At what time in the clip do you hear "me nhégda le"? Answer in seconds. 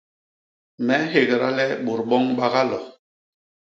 0.85-1.65